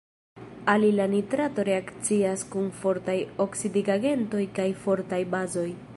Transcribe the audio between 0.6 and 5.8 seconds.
Alila nitrato reakcias kun fortaj oksidigagentoj kaj fortaj bazoj.